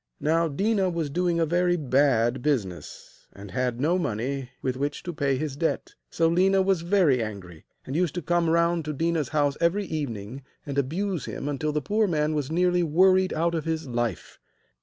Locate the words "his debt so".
5.37-6.27